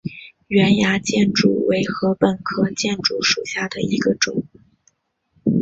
[0.47, 4.45] 圆芽箭竹为禾本科箭竹属下的一个种。